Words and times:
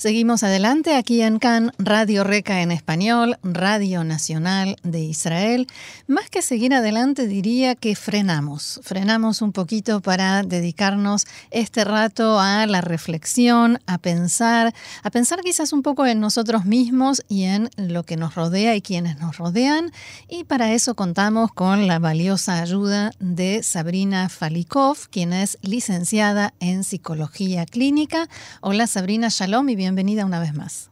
Seguimos 0.00 0.44
adelante 0.44 0.96
aquí 0.96 1.20
en 1.20 1.38
CAN, 1.38 1.72
Radio 1.76 2.24
Reca 2.24 2.62
en 2.62 2.72
español, 2.72 3.36
Radio 3.42 4.02
Nacional 4.02 4.76
de 4.82 5.00
Israel. 5.00 5.66
Más 6.06 6.30
que 6.30 6.40
seguir 6.40 6.72
adelante 6.72 7.26
diría 7.26 7.74
que 7.74 7.94
frenamos, 7.94 8.80
frenamos 8.82 9.42
un 9.42 9.52
poquito 9.52 10.00
para 10.00 10.42
dedicarnos 10.42 11.26
este 11.50 11.84
rato 11.84 12.40
a 12.40 12.66
la 12.66 12.80
reflexión, 12.80 13.78
a 13.86 13.98
pensar, 13.98 14.72
a 15.02 15.10
pensar 15.10 15.40
quizás 15.42 15.74
un 15.74 15.82
poco 15.82 16.06
en 16.06 16.18
nosotros 16.18 16.64
mismos 16.64 17.22
y 17.28 17.44
en 17.44 17.68
lo 17.76 18.02
que 18.02 18.16
nos 18.16 18.36
rodea 18.36 18.74
y 18.76 18.80
quienes 18.80 19.18
nos 19.18 19.36
rodean. 19.36 19.92
Y 20.30 20.44
para 20.44 20.72
eso 20.72 20.94
contamos 20.94 21.52
con 21.52 21.86
la 21.86 21.98
valiosa 21.98 22.62
ayuda 22.62 23.10
de 23.18 23.62
Sabrina 23.62 24.30
Falikov, 24.30 25.10
quien 25.10 25.34
es 25.34 25.58
licenciada 25.60 26.54
en 26.58 26.84
Psicología 26.84 27.66
Clínica. 27.66 28.30
Hola 28.62 28.86
Sabrina, 28.86 29.28
shalom 29.28 29.68
y 29.68 29.76
bienvenida 29.76 29.89
bienvenida 29.90 30.24
una 30.24 30.38
vez 30.38 30.54
más. 30.54 30.90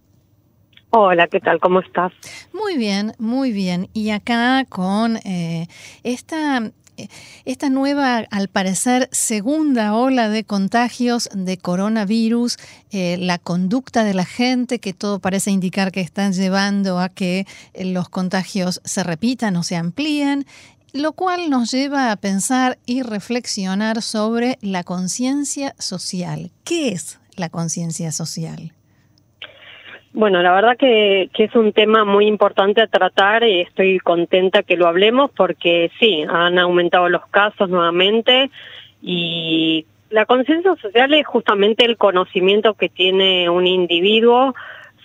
Hola, 0.90 1.28
¿qué 1.28 1.38
tal? 1.38 1.60
¿Cómo 1.60 1.80
estás? 1.80 2.12
Muy 2.52 2.76
bien, 2.76 3.12
muy 3.18 3.52
bien. 3.52 3.88
Y 3.92 4.10
acá 4.10 4.64
con 4.68 5.18
eh, 5.18 5.68
esta 6.02 6.72
esta 7.44 7.70
nueva, 7.70 8.24
al 8.30 8.48
parecer, 8.48 9.08
segunda 9.12 9.94
ola 9.94 10.28
de 10.28 10.42
contagios 10.42 11.28
de 11.32 11.56
coronavirus, 11.56 12.56
eh, 12.90 13.16
la 13.18 13.38
conducta 13.38 14.02
de 14.02 14.14
la 14.14 14.24
gente, 14.24 14.80
que 14.80 14.92
todo 14.92 15.20
parece 15.20 15.52
indicar 15.52 15.92
que 15.92 16.00
están 16.00 16.32
llevando 16.32 16.98
a 16.98 17.08
que 17.08 17.46
eh, 17.74 17.84
los 17.84 18.08
contagios 18.08 18.80
se 18.84 19.04
repitan 19.04 19.54
o 19.56 19.62
se 19.62 19.76
amplíen, 19.76 20.44
lo 20.92 21.12
cual 21.12 21.50
nos 21.50 21.70
lleva 21.70 22.10
a 22.10 22.16
pensar 22.16 22.78
y 22.84 23.02
reflexionar 23.02 24.02
sobre 24.02 24.58
la 24.60 24.82
conciencia 24.82 25.76
social. 25.78 26.50
¿Qué 26.64 26.88
es 26.88 27.20
la 27.36 27.48
conciencia 27.48 28.10
social? 28.10 28.72
Bueno, 30.12 30.42
la 30.42 30.52
verdad 30.52 30.76
que, 30.76 31.30
es 31.32 31.54
un 31.54 31.72
tema 31.72 32.04
muy 32.04 32.26
importante 32.26 32.80
a 32.80 32.86
tratar 32.86 33.44
y 33.44 33.60
estoy 33.60 33.98
contenta 33.98 34.62
que 34.62 34.76
lo 34.76 34.86
hablemos 34.86 35.30
porque 35.30 35.90
sí, 36.00 36.24
han 36.28 36.58
aumentado 36.58 37.08
los 37.08 37.26
casos 37.26 37.68
nuevamente 37.68 38.50
y 39.02 39.86
la 40.10 40.24
conciencia 40.24 40.74
social 40.76 41.12
es 41.12 41.26
justamente 41.26 41.84
el 41.84 41.98
conocimiento 41.98 42.74
que 42.74 42.88
tiene 42.88 43.50
un 43.50 43.66
individuo 43.66 44.54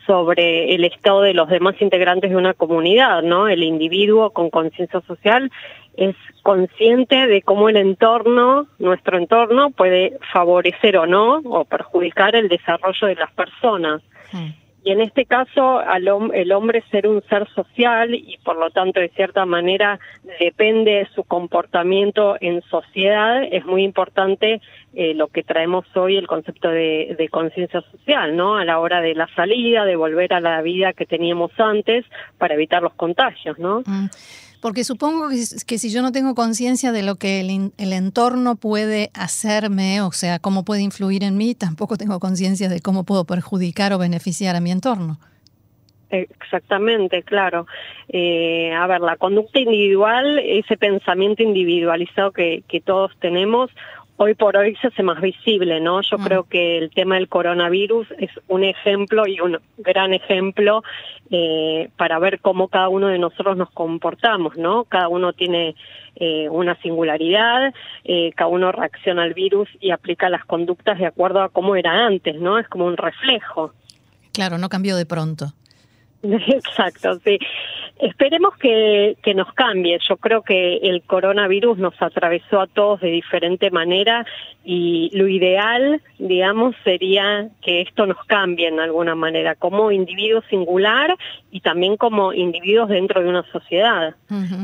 sobre 0.08 0.74
el 0.74 0.86
estado 0.86 1.22
de 1.22 1.34
los 1.34 1.50
demás 1.50 1.76
integrantes 1.82 2.30
de 2.32 2.38
una 2.38 2.54
comunidad, 2.54 3.24
¿no? 3.24 3.48
El 3.48 3.64
individuo 3.64 4.32
con 4.32 4.50
conciencia 4.50 5.02
social 5.02 5.52
es 5.96 6.16
consciente 6.42 7.28
de 7.28 7.42
cómo 7.42 7.70
el 7.70 7.78
entorno, 7.78 8.68
nuestro 8.80 9.18
entorno, 9.18 9.70
puede 9.72 10.18
favorecer 10.32 10.98
o 10.98 11.06
no 11.06 11.42
o 11.46 11.66
perjudicar 11.66 12.36
el 12.36 12.50
desarrollo 12.50 13.08
de 13.08 13.16
las 13.16 13.32
personas. 13.32 14.02
Y 14.84 14.92
en 14.92 15.00
este 15.00 15.26
caso, 15.26 15.80
al 15.80 16.10
el 16.34 16.52
hombre 16.52 16.84
ser 16.92 17.08
un 17.08 17.24
ser 17.30 17.48
social 17.56 18.14
y 18.14 18.38
por 18.44 18.58
lo 18.58 18.70
tanto, 18.70 19.00
de 19.00 19.10
cierta 19.10 19.46
manera, 19.46 20.00
depende 20.40 20.92
de 20.92 21.08
su 21.16 21.24
comportamiento 21.24 22.36
en 22.42 22.62
sociedad, 22.64 23.44
es 23.50 23.66
muy 23.66 23.84
importante 23.84 24.62
eh, 24.94 25.14
lo 25.14 25.28
que 25.28 25.44
traemos 25.44 25.86
hoy, 25.96 26.18
el 26.18 26.28
concepto 26.28 26.68
de, 26.70 27.28
conciencia 27.32 27.82
social, 27.92 28.36
¿no? 28.36 28.58
A 28.58 28.66
la 28.66 28.80
hora 28.80 29.02
de 29.02 29.16
la 29.16 29.28
salida, 29.36 29.86
de 29.86 29.96
volver 29.96 30.34
a 30.34 30.42
la 30.42 30.62
vida 30.62 30.92
que 30.92 31.06
teníamos 31.06 31.52
antes 31.58 32.06
para 32.38 32.56
evitar 32.56 32.84
los 32.84 32.94
contagios, 32.94 33.58
¿no? 33.58 33.80
Mm. 33.86 34.10
Porque 34.64 34.86
supongo 34.86 35.28
que, 35.28 35.78
si 35.78 35.92
yo 35.92 36.02
no 36.02 36.14
tengo 36.14 36.36
conciencia 36.36 36.94
de 36.94 37.04
lo 37.04 37.18
que 37.18 37.42
el, 37.42 37.92
entorno 37.92 38.56
puede 38.56 39.10
hacerme, 39.14 40.00
o 40.00 40.14
sea, 40.14 40.40
cómo 40.40 40.64
puede 40.64 40.82
influir 40.82 41.26
en 41.26 41.36
mí, 41.36 41.54
tampoco 41.54 41.98
tengo 41.98 42.18
conciencia 42.22 42.70
de 42.70 42.80
cómo 42.80 43.04
puedo 43.04 43.26
perjudicar 43.26 43.92
o 43.92 43.98
beneficiar 43.98 44.56
a 44.56 44.62
mi 44.62 44.72
entorno. 44.72 45.20
Exactamente, 46.12 47.24
claro. 47.24 47.68
Eh, 48.08 48.72
a 48.72 48.88
ver, 48.88 49.02
la 49.02 49.18
conducta 49.18 49.60
individual, 49.60 50.40
ese 50.40 50.78
pensamiento 50.78 51.44
individualizado 51.44 52.32
que, 52.32 52.64
que 52.70 52.80
todos 52.80 53.12
tenemos, 53.20 53.70
hoy 54.18 54.36
por 54.36 54.56
hoy 54.58 54.76
se 54.78 54.88
hace 54.88 55.04
más 55.04 55.22
visible, 55.22 55.80
¿no? 55.80 56.02
Yo 56.02 56.18
mm. 56.18 56.24
creo 56.24 56.44
que 56.44 56.78
el 56.78 56.92
tema 56.92 57.16
del 57.16 57.28
coronavirus 57.28 58.08
es 58.20 58.30
un 58.48 58.64
ejemplo 58.64 59.28
y 59.28 59.40
un 59.40 59.60
gran 59.78 60.14
ejemplo 60.14 60.84
eh, 61.32 61.90
para 61.98 62.20
ver 62.20 62.40
cómo 62.40 62.68
cada 62.68 62.90
uno 62.90 63.08
de 63.08 63.20
nosotros 63.20 63.58
nos 63.58 63.72
comportamos, 63.72 64.58
¿no? 64.58 64.84
Cada 64.86 65.08
uno 65.08 65.34
tiene 65.34 65.76
eh, 66.16 66.48
una 66.50 66.76
singularidad, 66.82 67.74
eh, 68.04 68.32
cada 68.36 68.50
uno 68.50 68.72
reacciona 68.72 69.24
al 69.24 69.34
virus 69.34 69.70
y 69.80 69.92
aplica 69.92 70.30
las 70.30 70.46
conductas 70.46 71.00
de 71.00 71.08
acuerdo 71.08 71.42
a 71.42 71.50
cómo 71.50 71.76
era 71.76 72.06
antes, 72.06 72.40
¿no? 72.40 72.60
Es 72.60 72.68
como 72.68 72.86
un 72.86 72.98
reflejo. 72.98 73.74
Claro, 74.32 74.58
no 74.58 74.70
cambió 74.70 74.96
de 74.96 75.06
pronto. 75.06 75.54
Exacto, 76.48 77.20
sí. 77.20 77.38
Esperemos 78.00 78.56
que, 78.58 79.16
que 79.22 79.34
nos 79.34 79.54
cambie. 79.54 80.00
Yo 80.08 80.18
creo 80.18 80.42
que 80.42 80.78
el 80.78 81.04
coronavirus 81.04 81.78
nos 81.78 82.02
atravesó 82.02 82.62
a 82.62 82.68
todos 82.68 83.02
de 83.02 83.10
diferente 83.10 83.70
manera 83.72 84.26
y 84.66 85.10
lo 85.14 85.28
ideal, 85.28 86.02
digamos, 86.18 86.74
sería 86.86 87.50
que 87.62 87.82
esto 87.82 88.06
nos 88.06 88.18
cambie 88.26 88.68
en 88.68 88.80
alguna 88.80 89.14
manera, 89.14 89.56
como 89.56 89.92
individuo 89.92 90.42
singular 90.50 91.16
y 91.52 91.60
también 91.60 91.98
como 91.98 92.32
individuos 92.34 92.90
dentro 92.90 93.22
de 93.22 93.30
una 93.30 93.44
sociedad. 93.52 94.16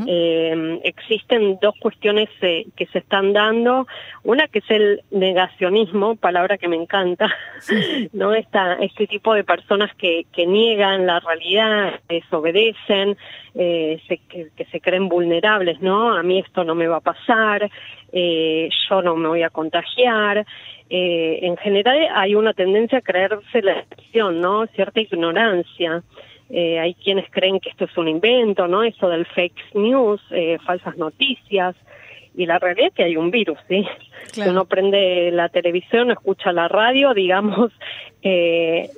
eh, 0.07 0.79
existen 0.83 1.59
dos 1.61 1.75
cuestiones 1.79 2.29
eh, 2.41 2.65
que 2.77 2.85
se 2.87 2.99
están 2.99 3.33
dando. 3.33 3.87
Una 4.23 4.47
que 4.47 4.59
es 4.59 4.69
el 4.69 5.01
negacionismo, 5.11 6.15
palabra 6.15 6.57
que 6.57 6.69
me 6.69 6.77
encanta, 6.77 7.29
¿no? 8.13 8.33
Esta, 8.33 8.73
este 8.75 9.05
tipo 9.05 9.33
de 9.33 9.43
personas 9.43 9.93
que, 9.95 10.25
que 10.33 10.47
niegan 10.47 11.05
la 11.05 11.19
realidad, 11.19 11.48
desobedecen, 12.07 13.17
eh, 13.55 13.99
se, 14.07 14.17
que, 14.17 14.65
se 14.71 14.79
creen 14.79 15.09
vulnerables, 15.09 15.81
¿no? 15.81 16.15
A 16.15 16.23
mí 16.23 16.39
esto 16.39 16.63
no 16.63 16.75
me 16.75 16.87
va 16.87 16.97
a 16.97 17.01
pasar, 17.01 17.69
eh, 18.11 18.69
yo 18.89 19.01
no 19.01 19.15
me 19.15 19.27
voy 19.27 19.43
a 19.43 19.49
contagiar. 19.49 20.45
Eh, 20.89 21.39
en 21.43 21.57
general 21.57 22.07
hay 22.15 22.35
una 22.35 22.53
tendencia 22.53 22.99
a 22.99 23.01
creerse 23.01 23.61
la 23.61 23.79
excepción, 23.79 24.41
¿no? 24.41 24.65
Cierta 24.67 24.99
ignorancia. 24.99 26.03
Eh, 26.49 26.79
hay 26.79 26.95
quienes 26.95 27.29
creen 27.29 27.59
que 27.59 27.69
esto 27.69 27.85
es 27.85 27.97
un 27.97 28.07
invento, 28.07 28.67
¿no? 28.67 28.83
Eso 28.83 29.07
del 29.07 29.25
fake 29.25 29.75
news, 29.75 30.21
falsas 30.65 30.97
noticias. 30.97 31.75
Y 32.35 32.45
la 32.45 32.59
realidad 32.59 32.87
es 32.87 32.93
que 32.93 33.03
hay 33.03 33.17
un 33.17 33.31
virus, 33.31 33.57
¿sí? 33.67 33.85
Si 34.31 34.41
uno 34.41 34.65
prende 34.65 35.31
la 35.31 35.49
televisión, 35.49 36.11
escucha 36.11 36.51
la 36.51 36.67
radio, 36.67 37.13
digamos, 37.13 37.71
eh, 38.21 38.89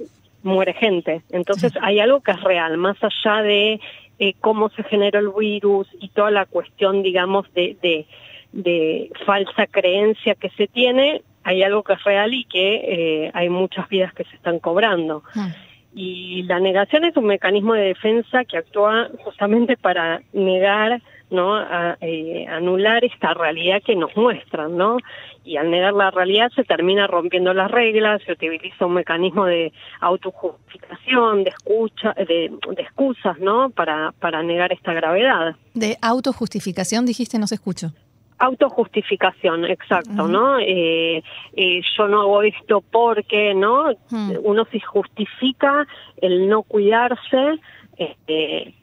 muere 0.44 0.74
gente. 0.74 1.22
Entonces 1.30 1.74
hay 1.82 2.00
algo 2.00 2.22
que 2.22 2.32
es 2.32 2.42
real, 2.42 2.78
más 2.78 2.98
allá 3.02 3.42
de 3.42 3.80
eh, 4.20 4.34
cómo 4.40 4.70
se 4.70 4.84
genera 4.84 5.20
el 5.20 5.30
virus 5.30 5.88
y 6.00 6.10
toda 6.10 6.32
la 6.32 6.46
cuestión, 6.46 7.04
digamos, 7.04 7.52
de, 7.54 7.78
de, 7.82 8.06
de, 8.52 9.12
falsa 9.26 9.68
creencia 9.68 10.36
que 10.36 10.50
se 10.52 10.68
tiene, 10.68 11.24
hay 11.44 11.64
algo 11.64 11.84
que 11.84 11.94
es 11.94 12.04
real 12.04 12.34
y 12.34 12.46
que 12.46 12.76
eh, 12.76 13.32
hay 13.34 13.50
muchas 13.50 13.90
vidas 13.90 14.14
que 14.14 14.24
se 14.26 14.36
están 14.36 14.60
cobrando. 14.60 15.24
Ah. 15.36 15.54
Y 15.94 16.44
la 16.44 16.60
negación 16.60 17.04
es 17.04 17.18
un 17.18 17.26
mecanismo 17.26 17.74
de 17.74 17.82
defensa 17.82 18.46
que 18.46 18.58
actúa 18.58 19.10
justamente 19.24 19.76
para 19.78 20.22
negar 20.32 21.02
¿no? 21.32 21.62
Eh, 22.02 22.46
anular 22.48 23.04
esta 23.06 23.34
realidad 23.34 23.82
que 23.84 23.96
nos 23.96 24.16
muestran, 24.16 24.78
¿no? 24.78 24.98
Y 25.44 25.58
al 25.58 25.72
negar 25.72 25.94
la 25.94 26.12
realidad 26.12 26.52
se 26.56 26.64
termina 26.64 27.08
rompiendo 27.08 27.54
las 27.54 27.72
reglas, 27.72 28.22
se 28.26 28.34
utiliza 28.34 28.86
un 28.86 28.94
mecanismo 28.94 29.46
de 29.46 29.72
autojustificación, 30.02 31.44
de 31.46 31.50
escucha, 31.50 32.14
de, 32.14 32.52
de 32.76 32.82
excusas, 32.82 33.40
¿no? 33.40 33.70
Para, 33.70 34.12
para 34.20 34.44
negar 34.44 34.72
esta 34.74 34.94
gravedad. 34.94 35.56
De 35.74 35.98
autojustificación 36.02 37.06
dijiste, 37.06 37.40
no 37.40 37.48
se 37.48 37.56
escucho. 37.56 37.94
Autojustificación, 38.42 39.66
exacto, 39.66 40.28
¿no? 40.28 40.58
Eh, 40.60 41.24
eh, 41.54 41.82
yo 41.96 42.08
no 42.08 42.22
hago 42.22 42.42
esto 42.42 42.82
porque, 42.82 43.54
¿no? 43.54 43.92
Hmm. 44.10 44.32
Uno 44.44 44.66
se 44.72 44.80
justifica 44.80 45.86
el 46.18 46.50
no 46.50 46.64
cuidarse, 46.64 47.60
eh, 47.98 48.74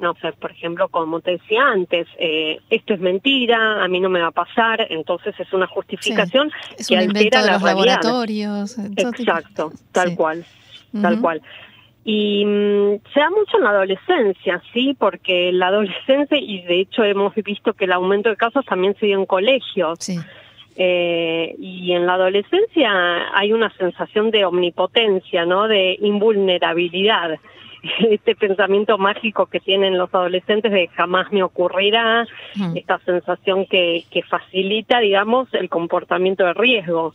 no 0.00 0.14
sé, 0.20 0.32
por 0.32 0.50
ejemplo, 0.50 0.88
como 0.88 1.20
te 1.20 1.32
decía 1.32 1.62
antes, 1.68 2.06
eh, 2.18 2.58
esto 2.68 2.94
es 2.94 3.00
mentira, 3.00 3.82
a 3.82 3.88
mí 3.88 4.00
no 4.00 4.08
me 4.08 4.20
va 4.20 4.28
a 4.28 4.32
pasar, 4.32 4.86
entonces 4.90 5.34
es 5.38 5.52
una 5.52 5.66
justificación 5.66 6.50
que 6.86 6.96
altera 6.98 7.42
la 7.42 7.52
los 7.52 7.62
realidad. 7.62 8.02
laboratorios. 8.02 8.78
Exacto, 8.78 9.72
tal 9.92 10.16
cual, 10.16 10.44
tal 11.00 11.20
cual. 11.20 11.42
Y 12.08 12.44
mm, 12.46 13.00
se 13.12 13.18
da 13.18 13.30
mucho 13.30 13.56
en 13.56 13.64
la 13.64 13.70
adolescencia, 13.70 14.62
sí, 14.72 14.94
porque 14.96 15.50
la 15.50 15.66
adolescencia, 15.66 16.38
y 16.38 16.62
de 16.62 16.82
hecho 16.82 17.02
hemos 17.02 17.34
visto 17.34 17.72
que 17.72 17.86
el 17.86 17.92
aumento 17.92 18.28
de 18.28 18.36
casos 18.36 18.64
también 18.64 18.94
se 19.00 19.06
dio 19.06 19.18
en 19.18 19.26
colegios. 19.26 19.98
Sí. 19.98 20.16
Eh, 20.76 21.56
y 21.58 21.90
en 21.92 22.06
la 22.06 22.14
adolescencia 22.14 22.90
hay 23.34 23.52
una 23.52 23.70
sensación 23.76 24.30
de 24.30 24.44
omnipotencia, 24.44 25.46
¿no? 25.46 25.66
De 25.66 25.98
invulnerabilidad. 26.00 27.40
este 28.10 28.36
pensamiento 28.36 28.98
mágico 28.98 29.46
que 29.46 29.58
tienen 29.58 29.98
los 29.98 30.14
adolescentes 30.14 30.70
de 30.70 30.86
jamás 30.88 31.32
me 31.32 31.42
ocurrirá, 31.42 32.24
esta 32.76 33.00
sensación 33.00 33.66
que, 33.66 34.04
que 34.12 34.22
facilita, 34.22 35.00
digamos, 35.00 35.52
el 35.54 35.68
comportamiento 35.68 36.44
de 36.44 36.54
riesgo. 36.54 37.14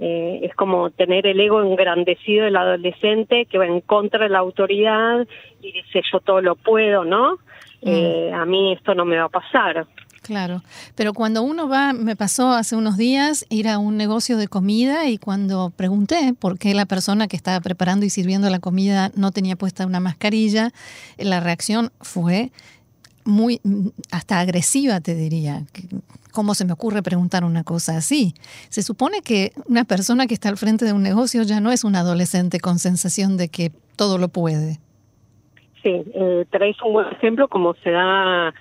Eh, 0.00 0.40
es 0.42 0.54
como 0.54 0.90
tener 0.90 1.26
el 1.26 1.40
ego 1.40 1.62
engrandecido 1.62 2.44
del 2.44 2.56
adolescente 2.56 3.46
que 3.46 3.58
va 3.58 3.66
en 3.66 3.80
contra 3.80 4.24
de 4.24 4.28
la 4.28 4.40
autoridad 4.40 5.26
y 5.62 5.72
dice 5.72 6.02
yo 6.12 6.20
todo 6.20 6.42
lo 6.42 6.54
puedo, 6.54 7.04
¿no? 7.04 7.38
Eh, 7.82 8.30
a 8.34 8.44
mí 8.44 8.72
esto 8.72 8.94
no 8.94 9.04
me 9.04 9.16
va 9.16 9.24
a 9.24 9.28
pasar. 9.28 9.86
Claro, 10.26 10.62
pero 10.96 11.14
cuando 11.14 11.42
uno 11.42 11.68
va, 11.68 11.92
me 11.92 12.16
pasó 12.16 12.50
hace 12.50 12.74
unos 12.74 12.96
días 12.96 13.46
ir 13.48 13.68
a 13.68 13.78
un 13.78 13.96
negocio 13.96 14.36
de 14.36 14.48
comida 14.48 15.08
y 15.08 15.18
cuando 15.18 15.70
pregunté 15.70 16.34
por 16.36 16.58
qué 16.58 16.74
la 16.74 16.84
persona 16.84 17.28
que 17.28 17.36
estaba 17.36 17.60
preparando 17.60 18.04
y 18.04 18.10
sirviendo 18.10 18.50
la 18.50 18.58
comida 18.58 19.12
no 19.14 19.30
tenía 19.30 19.54
puesta 19.54 19.86
una 19.86 20.00
mascarilla, 20.00 20.72
la 21.16 21.38
reacción 21.38 21.92
fue 22.00 22.50
muy, 23.26 23.60
hasta 24.10 24.40
agresiva, 24.40 25.00
te 25.00 25.14
diría. 25.14 25.62
¿Cómo 26.32 26.54
se 26.54 26.64
me 26.64 26.72
ocurre 26.72 27.02
preguntar 27.02 27.44
una 27.44 27.64
cosa 27.64 27.96
así? 27.96 28.34
Se 28.68 28.82
supone 28.82 29.22
que 29.22 29.52
una 29.66 29.84
persona 29.84 30.26
que 30.26 30.34
está 30.34 30.48
al 30.48 30.56
frente 30.56 30.84
de 30.84 30.92
un 30.92 31.02
negocio 31.02 31.42
ya 31.42 31.60
no 31.60 31.72
es 31.72 31.84
un 31.84 31.96
adolescente 31.96 32.60
con 32.60 32.78
sensación 32.78 33.36
de 33.36 33.48
que 33.48 33.72
todo 33.96 34.18
lo 34.18 34.28
puede. 34.28 34.78
Sí, 35.82 36.02
eh, 36.14 36.44
traes 36.50 36.76
un 36.82 36.92
buen 36.92 37.08
ejemplo 37.12 37.48
como 37.48 37.74
se 37.82 37.90
da 37.90 38.52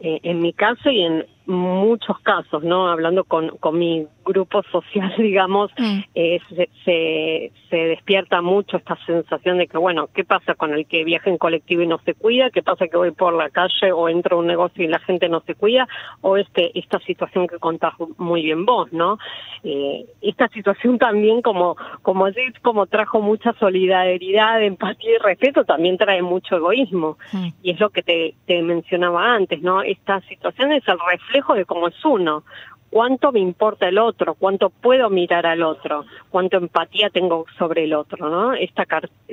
eh, 0.00 0.20
en 0.22 0.40
mi 0.40 0.52
caso 0.52 0.90
y 0.90 1.02
en 1.02 1.24
muchos 1.46 2.18
casos, 2.20 2.62
¿no? 2.64 2.88
Hablando 2.88 3.24
con, 3.24 3.56
con 3.58 3.78
mi 3.78 4.06
grupo 4.24 4.62
social, 4.70 5.12
digamos, 5.18 5.70
mm. 5.76 6.00
eh, 6.14 6.40
se, 6.84 7.52
se, 7.70 7.76
despierta 7.76 8.40
mucho 8.40 8.76
esta 8.76 8.96
sensación 9.04 9.58
de 9.58 9.66
que, 9.66 9.76
bueno, 9.76 10.08
¿qué 10.14 10.24
pasa 10.24 10.54
con 10.54 10.72
el 10.72 10.86
que 10.86 11.04
viaja 11.04 11.28
en 11.28 11.38
colectivo 11.38 11.82
y 11.82 11.86
no 11.86 11.98
se 12.04 12.14
cuida? 12.14 12.50
¿Qué 12.50 12.62
pasa 12.62 12.86
que 12.86 12.96
voy 12.96 13.10
por 13.10 13.34
la 13.34 13.50
calle 13.50 13.92
o 13.92 14.08
entro 14.08 14.36
a 14.36 14.40
un 14.40 14.46
negocio 14.46 14.84
y 14.84 14.88
la 14.88 15.00
gente 15.00 15.28
no 15.28 15.40
se 15.40 15.54
cuida? 15.54 15.88
O 16.20 16.36
este 16.36 16.76
esta 16.78 16.98
situación 17.00 17.46
que 17.46 17.58
contás 17.58 17.94
muy 18.16 18.42
bien 18.42 18.64
vos, 18.64 18.92
¿no? 18.92 19.18
Eh, 19.64 20.06
esta 20.22 20.48
situación 20.48 20.98
también, 20.98 21.42
como, 21.42 21.76
como 22.02 22.26
así, 22.26 22.40
como 22.62 22.86
trajo 22.86 23.20
mucha 23.20 23.52
solidaridad, 23.54 24.62
empatía 24.62 25.16
y 25.16 25.18
respeto, 25.18 25.64
también 25.64 25.98
trae 25.98 26.22
mucho 26.22 26.56
egoísmo. 26.56 27.18
Mm. 27.32 27.48
Y 27.62 27.70
es 27.72 27.80
lo 27.80 27.90
que 27.90 28.02
te, 28.02 28.34
te 28.46 28.62
mencionaba 28.62 29.34
antes, 29.34 29.60
¿no? 29.62 29.82
Esta 29.82 30.20
situación 30.22 30.72
es 30.72 30.86
el 30.86 30.98
reflejo 31.10 31.33
de 31.54 31.64
cómo 31.64 31.88
es 31.88 32.04
uno. 32.04 32.44
Cuánto 32.90 33.32
me 33.32 33.40
importa 33.40 33.88
el 33.88 33.98
otro, 33.98 34.34
cuánto 34.34 34.70
puedo 34.70 35.10
mirar 35.10 35.46
al 35.46 35.64
otro, 35.64 36.04
cuánto 36.30 36.58
empatía 36.58 37.10
tengo 37.10 37.44
sobre 37.58 37.84
el 37.84 37.92
otro, 37.92 38.30
¿no? 38.30 38.52
Esta 38.52 38.84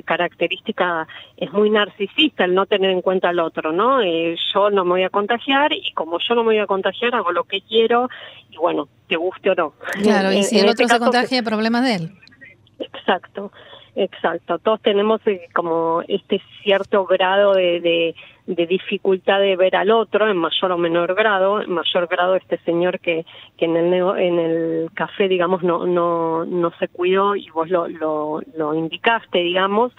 característica 0.04 1.06
es 1.36 1.52
muy 1.52 1.70
narcisista 1.70 2.44
el 2.44 2.56
no 2.56 2.66
tener 2.66 2.90
en 2.90 3.02
cuenta 3.02 3.28
al 3.28 3.38
otro, 3.38 3.70
¿no? 3.70 4.02
Eh, 4.02 4.34
yo 4.52 4.70
no 4.70 4.84
me 4.84 4.90
voy 4.90 5.04
a 5.04 5.10
contagiar 5.10 5.72
y 5.72 5.92
como 5.92 6.18
yo 6.18 6.34
no 6.34 6.42
me 6.42 6.54
voy 6.54 6.58
a 6.58 6.66
contagiar 6.66 7.14
hago 7.14 7.30
lo 7.30 7.44
que 7.44 7.60
quiero 7.60 8.08
y 8.50 8.56
bueno, 8.56 8.88
te 9.06 9.14
guste 9.14 9.50
o 9.50 9.54
no. 9.54 9.74
Claro, 10.02 10.32
y 10.32 10.42
si 10.42 10.58
el 10.58 10.68
otro 10.68 10.84
este 10.84 10.94
se 10.94 10.98
contagia, 10.98 11.42
problema 11.44 11.82
de 11.82 11.94
él. 11.94 12.10
Exacto. 12.80 13.52
Exacto, 13.94 14.58
todos 14.58 14.80
tenemos 14.80 15.20
eh, 15.26 15.48
como 15.52 16.02
este 16.08 16.40
cierto 16.62 17.04
grado 17.04 17.52
de, 17.52 18.14
de, 18.46 18.66
dificultad 18.66 19.38
de 19.38 19.54
ver 19.54 19.76
al 19.76 19.90
otro, 19.90 20.30
en 20.30 20.36
mayor 20.38 20.72
o 20.72 20.78
menor 20.78 21.14
grado, 21.14 21.60
en 21.60 21.70
mayor 21.70 22.06
grado 22.06 22.34
este 22.34 22.56
señor 22.64 23.00
que, 23.00 23.26
que 23.58 23.66
en 23.66 23.76
el 23.76 23.92
en 23.92 24.38
el 24.38 24.90
café, 24.94 25.28
digamos, 25.28 25.62
no, 25.62 25.84
no, 25.84 26.46
no 26.46 26.70
se 26.78 26.88
cuidó 26.88 27.36
y 27.36 27.50
vos 27.50 27.68
lo, 27.68 27.86
lo, 27.86 28.40
lo 28.56 28.74
indicaste, 28.74 29.40
digamos, 29.40 29.92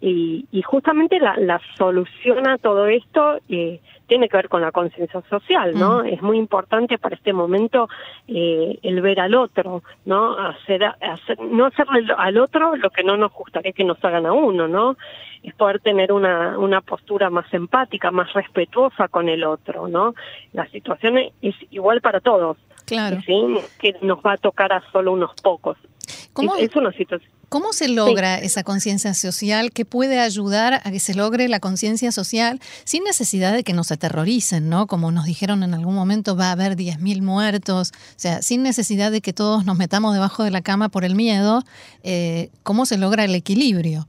y, 0.00 0.46
y 0.52 0.62
justamente 0.62 1.18
la, 1.18 1.36
la 1.36 1.60
solución 1.76 2.46
a 2.46 2.58
todo 2.58 2.86
esto 2.86 3.38
eh, 3.48 3.80
tiene 4.06 4.28
que 4.28 4.36
ver 4.36 4.48
con 4.48 4.60
la 4.60 4.72
conciencia 4.72 5.22
social, 5.28 5.74
¿no? 5.74 6.02
Mm. 6.02 6.06
Es 6.06 6.22
muy 6.22 6.38
importante 6.38 6.98
para 6.98 7.16
este 7.16 7.32
momento 7.32 7.88
eh, 8.28 8.78
el 8.82 9.00
ver 9.00 9.20
al 9.20 9.34
otro, 9.34 9.82
¿no? 10.04 10.38
Hacer, 10.38 10.84
hacer, 10.84 11.40
no 11.40 11.66
hacerle 11.66 12.06
al 12.16 12.38
otro 12.38 12.76
lo 12.76 12.90
que 12.90 13.02
no 13.02 13.16
nos 13.16 13.32
gustaría 13.32 13.72
que 13.72 13.84
nos 13.84 14.02
hagan 14.04 14.26
a 14.26 14.32
uno, 14.32 14.68
¿no? 14.68 14.96
Es 15.42 15.54
poder 15.54 15.80
tener 15.80 16.12
una, 16.12 16.58
una 16.58 16.80
postura 16.80 17.30
más 17.30 17.52
empática, 17.52 18.10
más 18.10 18.32
respetuosa 18.32 19.08
con 19.08 19.28
el 19.28 19.44
otro, 19.44 19.88
¿no? 19.88 20.14
La 20.52 20.66
situación 20.68 21.18
es 21.42 21.54
igual 21.70 22.00
para 22.00 22.20
todos. 22.20 22.56
Claro. 22.86 23.20
¿sí? 23.26 23.42
Que 23.80 23.96
nos 24.02 24.18
va 24.18 24.34
a 24.34 24.36
tocar 24.36 24.72
a 24.72 24.80
solo 24.92 25.12
unos 25.12 25.32
pocos. 25.42 25.76
¿Cómo, 26.32 26.54
¿Cómo 27.48 27.72
se 27.72 27.86
logra 27.86 28.38
esa 28.38 28.64
conciencia 28.64 29.14
social 29.14 29.70
que 29.70 29.84
puede 29.84 30.18
ayudar 30.18 30.80
a 30.82 30.90
que 30.90 30.98
se 30.98 31.14
logre 31.14 31.48
la 31.48 31.60
conciencia 31.60 32.10
social 32.10 32.60
sin 32.84 33.04
necesidad 33.04 33.52
de 33.52 33.62
que 33.62 33.72
nos 33.72 33.92
aterroricen, 33.92 34.68
¿no? 34.68 34.88
Como 34.88 35.12
nos 35.12 35.26
dijeron 35.26 35.62
en 35.62 35.72
algún 35.72 35.94
momento, 35.94 36.36
va 36.36 36.48
a 36.48 36.52
haber 36.52 36.76
10.000 36.76 37.22
muertos, 37.22 37.92
o 37.92 38.18
sea, 38.18 38.42
sin 38.42 38.64
necesidad 38.64 39.12
de 39.12 39.20
que 39.20 39.32
todos 39.32 39.64
nos 39.64 39.78
metamos 39.78 40.12
debajo 40.12 40.42
de 40.42 40.50
la 40.50 40.60
cama 40.60 40.88
por 40.88 41.04
el 41.04 41.14
miedo, 41.14 41.62
eh, 42.02 42.50
¿cómo 42.64 42.84
se 42.84 42.98
logra 42.98 43.24
el 43.24 43.34
equilibrio? 43.34 44.08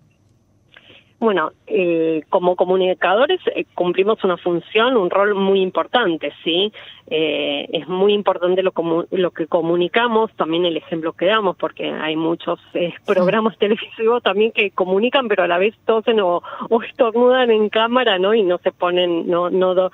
Bueno, 1.19 1.52
eh, 1.66 2.22
como 2.30 2.56
comunicadores 2.56 3.40
eh, 3.56 3.66
cumplimos 3.74 4.24
una 4.24 4.38
función, 4.38 4.96
un 4.96 5.10
rol 5.10 5.34
muy 5.34 5.62
importante, 5.62 6.31
¿sí? 6.44 6.72
Eh, 7.10 7.68
es 7.74 7.88
muy 7.88 8.14
importante 8.14 8.62
lo, 8.62 8.72
lo 9.10 9.31
que 9.31 9.48
comunicamos, 9.48 10.31
también 10.36 10.66
el 10.66 10.78
ejemplo 10.78 11.14
que 11.14 11.25
damos, 11.25 11.58
porque 11.58 11.90
hay 11.90 12.16
muchos 12.16 12.60
eh, 12.75 12.94
programas 13.06 13.58
televisivos 13.60 14.22
también 14.22 14.52
que 14.52 14.69
comunican, 14.69 15.28
pero 15.28 15.44
a 15.44 15.48
la 15.48 15.58
vez 15.58 15.74
tosen 15.86 16.19
o, 16.19 16.44
o 16.69 16.84
estornudan 16.84 17.50
en 17.50 17.70
cámara, 17.70 18.20
¿no? 18.20 18.36
Y 18.36 18.44
no 18.44 18.60
se 18.60 18.72
ponen, 18.72 19.28
no, 19.28 19.50
no 19.50 19.90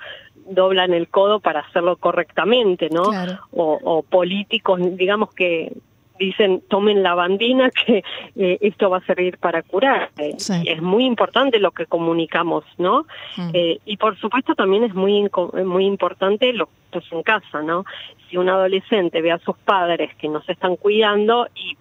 doblan 0.46 0.92
el 0.92 1.08
codo 1.08 1.40
para 1.40 1.60
hacerlo 1.60 1.96
correctamente, 1.96 2.90
¿no? 2.90 3.04
O, 3.50 3.78
o 3.82 4.02
políticos, 4.02 4.78
digamos 4.96 5.32
que 5.34 5.72
dicen 6.18 6.62
tomen 6.68 7.02
la 7.02 7.14
bandina 7.14 7.70
que 7.70 8.04
eh, 8.36 8.58
esto 8.60 8.90
va 8.90 8.98
a 8.98 9.06
servir 9.06 9.38
para 9.38 9.62
curar. 9.62 10.10
Eh, 10.18 10.36
es 10.66 10.82
muy 10.82 11.04
importante 11.04 11.58
lo 11.58 11.72
que 11.72 11.86
comunicamos, 11.86 12.64
¿no? 12.78 13.06
Mm. 13.36 13.50
Eh, 13.52 13.78
y 13.84 13.96
por 13.96 14.18
supuesto 14.18 14.54
también 14.54 14.84
es 14.84 14.94
muy 14.94 15.28
muy 15.64 15.86
importante 15.86 16.52
lo 16.52 16.68
que 16.90 16.98
es 16.98 17.12
en 17.12 17.22
casa, 17.22 17.62
¿no? 17.62 17.84
Si 18.28 18.36
un 18.36 18.48
adolescente 18.48 19.22
ve 19.22 19.32
a 19.32 19.38
sus 19.38 19.56
padres 19.58 20.14
que 20.16 20.28
no 20.28 20.42
se 20.42 20.52
están 20.52 20.76
cuidando 20.76 21.48
y 21.54 21.76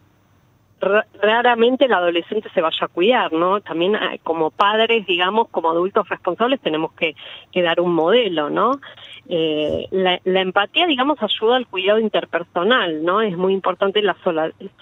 raramente 1.22 1.86
el 1.86 1.94
adolescente 1.94 2.50
se 2.54 2.60
vaya 2.60 2.86
a 2.86 2.88
cuidar, 2.90 3.32
¿no? 3.32 3.62
También 3.62 3.98
como 4.24 4.52
padres, 4.52 5.06
digamos, 5.06 5.48
como 5.50 5.70
adultos 5.70 6.10
responsables 6.10 6.60
tenemos 6.60 6.92
que, 6.94 7.16
que 7.54 7.62
dar 7.62 7.80
un 7.80 7.94
modelo, 7.94 8.50
¿no? 8.50 8.82
Eh, 9.30 9.88
la, 9.92 10.20
empatía, 10.42 10.86
digamos, 10.86 11.18
ayuda 11.22 11.56
al 11.56 11.68
cuidado 11.68 12.00
interpersonal, 12.00 13.04
¿no? 13.06 13.22
Es 13.22 13.38
muy 13.38 13.54
importante 13.54 14.02
la 14.02 14.18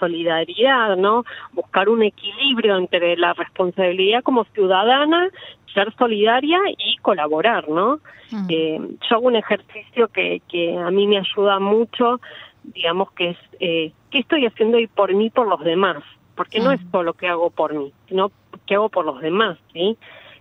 solidaridad, 0.00 0.96
¿no? 0.96 1.24
Buscar 1.52 1.88
un 1.88 2.02
equilibrio 2.02 2.76
entre 2.76 3.16
la 3.16 3.34
responsabilidad 3.34 4.22
como 4.24 4.44
ciudadana, 4.46 5.28
ser 5.72 5.94
solidaria 5.96 6.58
y 6.76 6.96
colaborar, 6.98 7.68
¿no? 7.68 8.00
Mm. 8.32 8.46
Eh, 8.48 8.80
yo 9.08 9.16
hago 9.16 9.26
un 9.28 9.36
ejercicio 9.36 10.08
que, 10.08 10.42
que 10.48 10.76
a 10.76 10.90
mí 10.90 11.06
me 11.06 11.18
ayuda 11.18 11.60
mucho, 11.60 12.20
digamos, 12.64 13.12
que 13.12 13.30
es, 13.30 13.38
eh, 13.60 13.92
¿qué 14.10 14.18
estoy 14.18 14.46
haciendo 14.46 14.78
hoy 14.78 14.88
por 14.88 15.14
mí, 15.14 15.30
por 15.30 15.46
los 15.46 15.62
demás? 15.62 16.02
Porque 16.34 16.58
no 16.58 16.72
es 16.72 16.80
solo 16.90 17.12
que 17.12 17.28
hago 17.28 17.50
por 17.50 17.74
mí, 17.74 17.92
sino 18.08 18.32
que 18.66 18.74
hago 18.74 18.88
por 18.88 19.04
los 19.04 19.20
demás, 19.20 19.58
¿sí? 19.72 19.96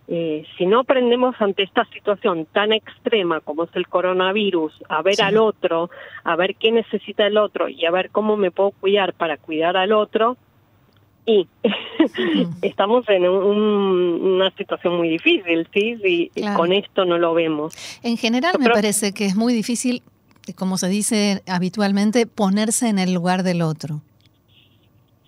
Eh, 0.07 0.45
si 0.57 0.65
no 0.65 0.81
aprendemos 0.81 1.35
ante 1.39 1.63
esta 1.63 1.85
situación 1.85 2.45
tan 2.51 2.73
extrema 2.73 3.39
como 3.39 3.63
es 3.63 3.69
el 3.75 3.87
coronavirus, 3.87 4.73
a 4.89 5.01
ver 5.01 5.21
al 5.21 5.37
otro, 5.37 5.89
a 6.23 6.35
ver 6.35 6.55
qué 6.55 6.71
necesita 6.71 7.25
el 7.25 7.37
otro 7.37 7.69
y 7.69 7.85
a 7.85 7.91
ver 7.91 8.09
cómo 8.09 8.35
me 8.35 8.51
puedo 8.51 8.71
cuidar 8.71 9.13
para 9.13 9.37
cuidar 9.37 9.77
al 9.77 9.93
otro, 9.93 10.37
y 11.25 11.47
estamos 12.61 13.07
en 13.09 13.27
una 13.27 14.51
situación 14.51 14.97
muy 14.97 15.09
difícil, 15.09 15.67
¿sí? 15.73 16.29
Y 16.35 16.43
con 16.55 16.73
esto 16.73 17.05
no 17.05 17.17
lo 17.17 17.33
vemos. 17.33 17.73
En 18.03 18.17
general 18.17 18.55
me 18.59 18.69
parece 18.69 19.13
que 19.13 19.25
es 19.25 19.35
muy 19.35 19.53
difícil, 19.53 20.01
como 20.55 20.77
se 20.77 20.89
dice 20.89 21.41
habitualmente, 21.47 22.25
ponerse 22.25 22.89
en 22.89 22.99
el 22.99 23.13
lugar 23.13 23.43
del 23.43 23.61
otro. 23.61 24.01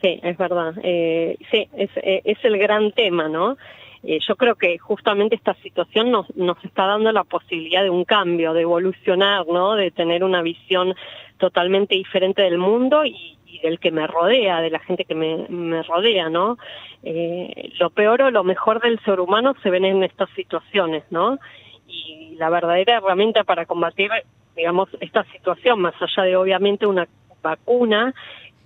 Sí, 0.02 0.20
es 0.22 0.38
verdad. 0.38 0.74
Eh, 0.84 1.38
sí, 1.52 1.68
es, 1.78 1.90
eh, 1.98 2.22
es 2.26 2.38
el 2.44 2.58
gran 2.58 2.92
tema, 2.92 3.30
¿no? 3.30 3.58
Eh, 4.04 4.20
yo 4.28 4.36
creo 4.36 4.56
que 4.56 4.78
justamente 4.78 5.36
esta 5.36 5.54
situación 5.56 6.12
nos, 6.12 6.36
nos 6.36 6.64
está 6.66 6.86
dando 6.86 7.12
la 7.12 7.24
posibilidad 7.24 7.84
de 7.84 7.90
un 7.90 8.04
cambio, 8.04 8.54
de 8.54 8.62
evolucionar, 8.62 9.48
¿no? 9.48 9.76
De 9.76 9.92
tener 9.92 10.24
una 10.26 10.42
visión 10.42 10.94
totalmente 11.38 11.96
diferente 11.96 12.42
del 12.42 12.58
mundo 12.58 13.06
y, 13.06 13.38
del 13.62 13.80
que 13.80 13.92
me 13.92 14.06
rodea, 14.08 14.60
de 14.60 14.70
la 14.70 14.80
gente 14.80 15.06
que 15.06 15.16
me, 15.16 15.48
me 15.48 15.84
rodea, 15.84 16.28
¿no? 16.28 16.58
Eh, 17.02 17.72
lo 17.80 17.92
peor 17.92 18.24
o 18.24 18.32
lo 18.32 18.44
mejor 18.44 18.82
del 18.82 19.00
ser 19.06 19.22
humano 19.22 19.56
se 19.64 19.70
ven 19.70 19.86
en 19.86 20.04
estas 20.04 20.30
situaciones, 20.32 21.04
¿no? 21.10 21.40
Y 21.88 22.36
la 22.38 22.50
verdadera 22.50 22.98
herramienta 22.98 23.46
para 23.46 23.66
combatir, 23.66 24.10
digamos, 24.56 24.90
esta 25.00 25.24
situación, 25.32 25.80
más 25.80 25.94
allá 26.02 26.24
de 26.24 26.36
obviamente 26.36 26.86
una 26.86 27.08
vacuna, 27.42 28.14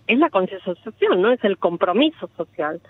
es 0.07 0.17
la 0.17 0.31
conciencia 0.31 0.73
social, 0.83 1.21
¿no? 1.21 1.31
Es 1.31 1.43
el 1.43 1.59
compromiso 1.59 2.27
social 2.37 2.81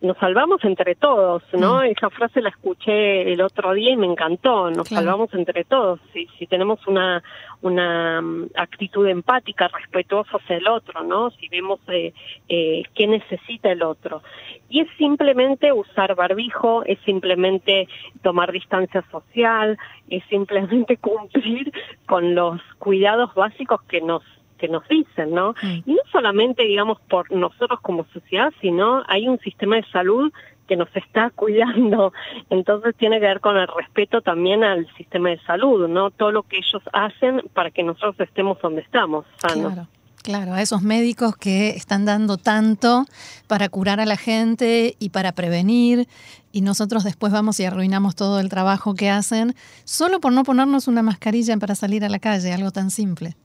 nos 0.00 0.16
salvamos 0.18 0.64
entre 0.64 0.94
todos, 0.94 1.42
¿no? 1.52 1.78
Mm. 1.78 1.86
Esa 1.86 2.10
frase 2.10 2.40
la 2.40 2.50
escuché 2.50 3.32
el 3.32 3.40
otro 3.40 3.72
día 3.74 3.90
y 3.90 3.96
me 3.96 4.06
encantó, 4.06 4.70
nos 4.70 4.88
salvamos 4.88 5.32
entre 5.34 5.64
todos. 5.64 5.98
Si, 6.12 6.28
si 6.38 6.46
tenemos 6.46 6.86
una, 6.86 7.22
una 7.62 8.20
mm, 8.20 8.50
actitud 8.54 9.06
empática, 9.08 9.68
respetuosa 9.68 10.36
hacia 10.36 10.56
el 10.56 10.68
otro, 10.68 11.02
¿no? 11.02 11.30
Si 11.30 11.48
vemos 11.48 11.80
eh, 11.88 12.12
eh, 12.48 12.82
qué 12.94 13.06
necesita 13.08 13.72
el 13.72 13.82
otro. 13.82 14.22
Y 14.68 14.80
es 14.80 14.88
simplemente 14.98 15.72
usar 15.72 16.14
barbijo, 16.14 16.84
es 16.84 16.98
simplemente 17.00 17.88
tomar 18.22 18.52
distancia 18.52 19.04
social, 19.10 19.78
es 20.10 20.22
simplemente 20.30 20.96
cumplir 21.00 21.72
con 22.06 22.36
los 22.36 22.60
cuidados 22.78 23.34
básicos 23.34 23.82
que 23.82 24.00
nos 24.00 24.22
que 24.58 24.68
nos 24.68 24.86
dicen, 24.88 25.34
¿no? 25.34 25.54
Mm. 25.62 25.82
Y 25.86 25.94
no 25.94 26.02
solamente, 26.12 26.64
digamos, 26.64 26.98
por 27.08 27.30
nosotros 27.32 27.80
como 27.80 28.04
sociedad, 28.12 28.52
sino 28.60 29.02
hay 29.06 29.28
un 29.28 29.38
sistema 29.38 29.76
de 29.76 29.84
salud 29.84 30.32
que 30.66 30.76
nos 30.76 30.94
está 30.94 31.30
cuidando. 31.34 32.12
Entonces 32.50 32.94
tiene 32.96 33.18
que 33.18 33.26
ver 33.26 33.40
con 33.40 33.56
el 33.56 33.66
respeto 33.68 34.20
también 34.20 34.62
al 34.62 34.86
sistema 34.96 35.30
de 35.30 35.40
salud, 35.40 35.88
¿no? 35.88 36.10
Todo 36.10 36.30
lo 36.30 36.42
que 36.42 36.58
ellos 36.58 36.82
hacen 36.92 37.42
para 37.54 37.70
que 37.70 37.82
nosotros 37.82 38.20
estemos 38.20 38.60
donde 38.60 38.82
estamos, 38.82 39.24
sanos. 39.40 39.72
Claro. 39.72 39.88
Claro, 40.22 40.52
a 40.52 40.60
esos 40.60 40.82
médicos 40.82 41.36
que 41.38 41.70
están 41.70 42.04
dando 42.04 42.36
tanto 42.36 43.06
para 43.46 43.70
curar 43.70 43.98
a 43.98 44.04
la 44.04 44.18
gente 44.18 44.94
y 44.98 45.08
para 45.08 45.32
prevenir, 45.32 46.06
y 46.52 46.60
nosotros 46.60 47.02
después 47.04 47.32
vamos 47.32 47.60
y 47.60 47.64
arruinamos 47.64 48.14
todo 48.14 48.38
el 48.40 48.50
trabajo 48.50 48.94
que 48.94 49.08
hacen 49.08 49.54
solo 49.84 50.20
por 50.20 50.32
no 50.32 50.42
ponernos 50.42 50.86
una 50.86 51.02
mascarilla 51.02 51.56
para 51.56 51.74
salir 51.74 52.04
a 52.04 52.10
la 52.10 52.18
calle, 52.18 52.52
algo 52.52 52.72
tan 52.72 52.90
simple. 52.90 53.36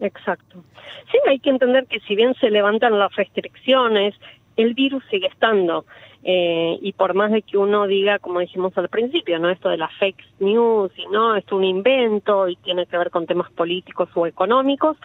Exacto. 0.00 0.62
Sí, 1.10 1.18
hay 1.26 1.38
que 1.38 1.50
entender 1.50 1.86
que 1.86 2.00
si 2.00 2.14
bien 2.16 2.34
se 2.34 2.50
levantan 2.50 2.98
las 2.98 3.14
restricciones, 3.16 4.14
el 4.56 4.74
virus 4.74 5.02
sigue 5.10 5.26
estando. 5.26 5.84
Eh, 6.22 6.78
y 6.82 6.92
por 6.92 7.14
más 7.14 7.30
de 7.30 7.42
que 7.42 7.56
uno 7.56 7.86
diga, 7.86 8.18
como 8.18 8.40
dijimos 8.40 8.76
al 8.76 8.88
principio, 8.88 9.38
no 9.38 9.48
esto 9.48 9.68
de 9.68 9.76
las 9.76 9.92
fake 9.94 10.24
news 10.40 10.90
y 10.96 11.06
no, 11.06 11.36
es 11.36 11.50
un 11.52 11.62
invento 11.62 12.48
y 12.48 12.56
tiene 12.56 12.86
que 12.86 12.98
ver 12.98 13.10
con 13.10 13.26
temas 13.26 13.50
políticos 13.52 14.08
o 14.14 14.26
económicos, 14.26 14.96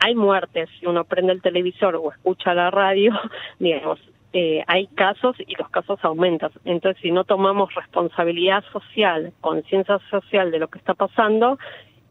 hay 0.00 0.14
muertes. 0.14 0.68
Si 0.80 0.86
uno 0.86 1.04
prende 1.04 1.32
el 1.32 1.42
televisor 1.42 1.96
o 1.96 2.10
escucha 2.10 2.52
la 2.52 2.70
radio, 2.70 3.12
digamos, 3.58 4.00
eh, 4.32 4.64
hay 4.66 4.88
casos 4.88 5.36
y 5.38 5.54
los 5.54 5.70
casos 5.70 5.98
aumentan. 6.02 6.50
Entonces, 6.64 7.00
si 7.00 7.10
no 7.10 7.24
tomamos 7.24 7.74
responsabilidad 7.74 8.64
social, 8.72 9.32
conciencia 9.40 9.98
social 10.10 10.50
de 10.50 10.58
lo 10.58 10.68
que 10.68 10.78
está 10.78 10.94
pasando, 10.94 11.58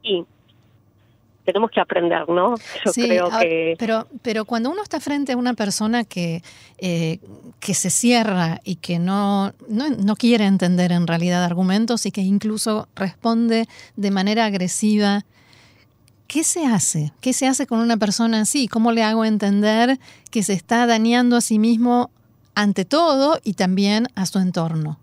y 0.01 0.23
tenemos 1.45 1.71
que 1.71 1.79
aprender, 1.79 2.27
¿no? 2.27 2.55
Yo 2.83 2.91
creo 2.91 3.29
que... 3.39 3.75
Pero, 3.77 4.07
pero 4.21 4.45
cuando 4.45 4.69
uno 4.71 4.81
está 4.81 4.99
frente 4.99 5.33
a 5.33 5.37
una 5.37 5.53
persona 5.53 6.03
que, 6.03 6.41
eh, 6.77 7.19
que 7.59 7.73
se 7.73 7.89
cierra 7.89 8.59
y 8.63 8.75
que 8.75 8.99
no, 8.99 9.53
no, 9.69 9.89
no, 9.89 10.15
quiere 10.15 10.45
entender 10.45 10.91
en 10.91 11.07
realidad 11.07 11.43
argumentos 11.43 12.05
y 12.05 12.11
que 12.11 12.21
incluso 12.21 12.87
responde 12.95 13.67
de 13.95 14.11
manera 14.11 14.45
agresiva, 14.45 15.23
¿qué 16.27 16.43
se 16.43 16.65
hace? 16.65 17.13
¿Qué 17.21 17.33
se 17.33 17.47
hace 17.47 17.67
con 17.67 17.79
una 17.79 17.97
persona 17.97 18.41
así? 18.41 18.67
¿Cómo 18.67 18.91
le 18.91 19.03
hago 19.03 19.23
entender 19.23 19.99
que 20.31 20.43
se 20.43 20.53
está 20.53 20.85
dañando 20.87 21.37
a 21.37 21.41
sí 21.41 21.59
mismo 21.59 22.09
ante 22.55 22.85
todo 22.85 23.39
y 23.43 23.53
también 23.53 24.07
a 24.15 24.25
su 24.25 24.39
entorno? 24.39 24.97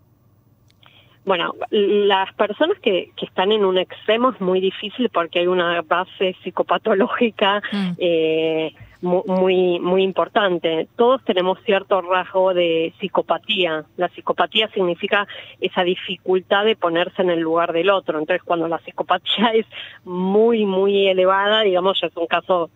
Bueno, 1.24 1.54
las 1.70 2.32
personas 2.34 2.78
que, 2.80 3.10
que 3.16 3.26
están 3.26 3.52
en 3.52 3.64
un 3.64 3.78
extremo 3.78 4.30
es 4.30 4.40
muy 4.40 4.60
difícil 4.60 5.08
porque 5.08 5.40
hay 5.40 5.46
una 5.46 5.80
base 5.82 6.36
psicopatológica 6.42 7.62
mm. 7.70 7.90
eh, 7.98 8.74
muy, 9.02 9.80
muy 9.80 10.02
importante. 10.02 10.88
Todos 10.96 11.22
tenemos 11.24 11.58
cierto 11.64 12.00
rasgo 12.00 12.54
de 12.54 12.94
psicopatía. 13.00 13.84
La 13.96 14.08
psicopatía 14.08 14.68
significa 14.68 15.26
esa 15.60 15.82
dificultad 15.82 16.64
de 16.64 16.76
ponerse 16.76 17.22
en 17.22 17.30
el 17.30 17.40
lugar 17.40 17.72
del 17.72 17.90
otro. 17.90 18.18
Entonces, 18.18 18.42
cuando 18.44 18.68
la 18.68 18.78
psicopatía 18.78 19.50
es 19.54 19.66
muy, 20.04 20.64
muy 20.64 21.08
elevada, 21.08 21.62
digamos, 21.62 22.00
ya 22.00 22.08
es 22.08 22.16
un 22.16 22.26
caso 22.26 22.70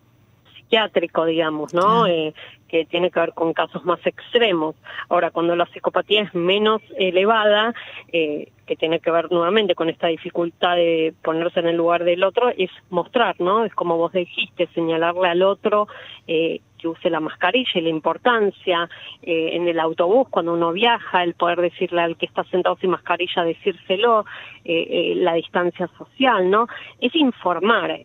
psiquiátrico, 0.67 1.25
digamos, 1.25 1.73
¿no? 1.73 2.05
Eh, 2.07 2.33
que 2.67 2.85
tiene 2.85 3.09
que 3.11 3.19
ver 3.19 3.33
con 3.33 3.53
casos 3.53 3.85
más 3.85 4.05
extremos. 4.05 4.75
Ahora, 5.09 5.31
cuando 5.31 5.55
la 5.55 5.65
psicopatía 5.67 6.23
es 6.23 6.35
menos 6.35 6.81
elevada, 6.97 7.73
eh, 8.11 8.49
que 8.65 8.75
tiene 8.75 8.99
que 8.99 9.09
ver 9.09 9.31
nuevamente 9.31 9.73
con 9.73 9.89
esta 9.89 10.07
dificultad 10.07 10.75
de 10.75 11.13
ponerse 11.23 11.61
en 11.61 11.67
el 11.67 11.77
lugar 11.77 12.03
del 12.03 12.23
otro, 12.23 12.49
es 12.49 12.69
mostrar, 12.89 13.39
¿no? 13.39 13.63
Es 13.63 13.73
como 13.73 13.97
vos 13.97 14.11
dijiste, 14.11 14.67
señalarle 14.75 15.29
al 15.29 15.41
otro 15.41 15.87
eh, 16.27 16.59
que 16.77 16.87
use 16.89 17.09
la 17.09 17.21
mascarilla 17.21 17.71
y 17.73 17.81
la 17.81 17.89
importancia 17.89 18.89
eh, 19.23 19.51
en 19.53 19.67
el 19.67 19.79
autobús 19.79 20.27
cuando 20.29 20.53
uno 20.53 20.73
viaja, 20.73 21.23
el 21.23 21.33
poder 21.33 21.61
decirle 21.61 22.01
al 22.01 22.17
que 22.17 22.25
está 22.25 22.43
sentado 22.45 22.75
sin 22.77 22.91
mascarilla, 22.91 23.43
decírselo, 23.43 24.25
eh, 24.65 25.13
la 25.15 25.33
distancia 25.33 25.89
social, 25.97 26.49
¿no? 26.51 26.67
Es 26.99 27.15
informar 27.15 28.01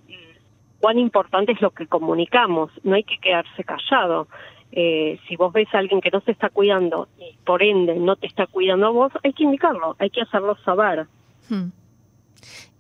cuán 0.83 0.99
importante 0.99 1.53
es 1.53 1.61
lo 1.61 1.71
que 1.71 1.87
comunicamos, 1.87 2.73
no 2.83 2.97
hay 2.97 3.05
que 3.05 3.17
quedarse 3.19 3.63
callado. 3.63 4.27
Eh, 4.73 5.21
si 5.29 5.37
vos 5.37 5.53
ves 5.53 5.69
a 5.73 5.79
alguien 5.79 6.01
que 6.01 6.11
no 6.11 6.21
se 6.23 6.33
está 6.33 6.49
cuidando 6.49 7.07
y 7.21 7.37
por 7.45 7.63
ende 7.63 7.95
no 7.95 8.17
te 8.17 8.27
está 8.27 8.49
cuidando 8.49 8.89
a 8.89 8.91
vos, 8.91 9.13
hay 9.23 9.33
que 9.33 9.45
indicarlo, 9.45 9.95
hay 10.01 10.11
que 10.11 10.23
hacerlo 10.23 10.57
saber. 10.65 11.07
Hmm. 11.49 11.69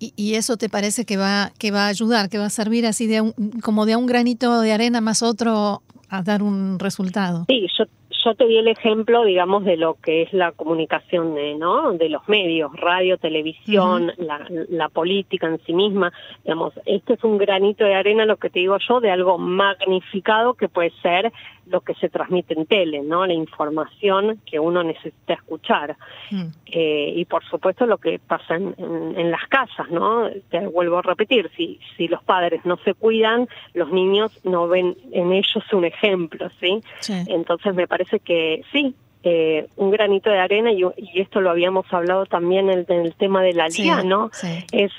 ¿Y, 0.01 0.35
eso 0.35 0.57
te 0.57 0.69
parece 0.69 1.05
que 1.05 1.17
va, 1.17 1.53
que 1.61 1.71
va 1.71 1.85
a 1.85 1.87
ayudar, 1.87 2.29
que 2.29 2.39
va 2.39 2.47
a 2.47 2.51
servir 2.51 2.87
así 2.87 3.07
de 3.07 3.33
como 3.63 3.87
de 3.87 3.95
un 3.95 4.07
granito 4.07 4.61
de 4.61 4.73
arena 4.73 5.01
más 5.01 5.23
otro 5.23 5.83
a 6.09 6.23
dar 6.25 6.43
un 6.43 6.81
resultado? 6.81 7.45
Sí, 7.49 7.69
yo 7.79 7.85
yo 8.25 8.35
te 8.35 8.47
di 8.47 8.59
el 8.59 8.69
ejemplo, 8.69 9.25
digamos, 9.25 9.64
de 9.64 9.76
lo 9.76 9.95
que 9.95 10.23
es 10.23 10.33
la 10.33 10.52
comunicación 10.52 11.35
de, 11.35 11.55
¿no? 11.55 11.93
de 11.93 12.09
los 12.09 12.29
medios, 12.29 12.71
radio, 12.75 13.19
televisión, 13.19 14.12
la, 14.17 14.47
la, 14.49 14.88
política 14.88 15.47
en 15.47 15.59
sí 15.64 15.73
misma. 15.73 16.12
Digamos, 16.45 16.73
este 16.87 17.14
es 17.14 17.25
un 17.25 17.38
granito 17.38 17.85
de 17.85 17.95
arena, 17.95 18.25
lo 18.25 18.37
que 18.37 18.50
te 18.50 18.61
digo 18.61 18.76
yo, 18.88 19.00
de 19.00 19.11
algo 19.11 19.38
magnificado 19.38 20.55
que 20.55 20.69
puede 20.69 20.91
ser 21.02 21.33
lo 21.73 21.81
que 21.81 21.95
se 21.95 22.11
transmite 22.11 22.55
en 22.55 22.67
tele, 22.67 23.02
¿no? 23.02 23.26
La 23.26 23.33
información 23.33 24.41
que 24.45 24.61
uno 24.61 24.85
necesita 24.85 25.35
escuchar. 25.35 25.97
Mm. 26.31 26.49
Eh, 26.67 27.14
y 27.17 27.25
por 27.25 27.45
supuesto 27.45 27.87
lo 27.87 27.99
que 27.99 28.19
pasa 28.19 28.55
en, 28.55 28.75
en, 28.79 29.31
las 29.31 29.47
casas, 29.49 29.91
¿no? 29.91 30.29
Te 30.50 30.67
vuelvo 30.67 30.99
a 30.99 31.02
repetir, 31.02 31.50
si, 31.57 31.81
si 31.97 32.07
los 32.09 32.23
padres 32.23 32.64
no 32.64 32.76
se 32.85 32.95
cuidan, 32.95 33.49
los 33.75 33.91
niños 33.91 34.38
no 34.45 34.69
ven 34.69 34.97
en 35.12 35.33
ellos 35.33 35.64
un 35.73 35.85
ejemplo, 35.87 36.49
¿sí? 36.61 36.81
Entonces 37.09 37.75
me 37.75 37.88
parece 37.88 38.21
que 38.21 38.62
sí, 38.71 38.95
eh, 39.25 39.69
un 39.76 39.91
granito 39.91 40.31
de 40.31 40.38
arena, 40.38 40.71
y, 40.73 40.83
y, 40.97 41.21
esto 41.21 41.41
lo 41.41 41.50
habíamos 41.50 41.87
hablado 41.93 42.26
también 42.26 42.69
en, 42.71 42.85
el 42.88 43.14
tema 43.14 43.43
de 43.43 43.55
la 43.55 43.69
liga, 43.69 44.02
¿no? 44.02 44.31
Es, 44.73 44.93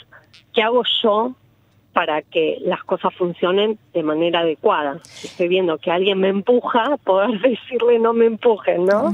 ¿qué 0.53 0.63
hago 0.63 0.84
yo 1.03 1.36
para 1.94 2.24
que 2.24 2.58
las 2.62 2.84
cosas 2.84 3.14
funcionen 3.16 3.78
de 3.94 4.04
manera 4.04 4.40
adecuada. 4.40 5.00
estoy 5.24 5.48
viendo 5.48 5.78
que 5.78 5.92
alguien 5.92 6.20
me 6.20 6.30
empuja, 6.30 6.98
poder 7.04 7.40
decirle 7.42 8.00
no 8.00 8.14
me 8.14 8.26
empujen, 8.26 8.86
¿no? 8.86 9.14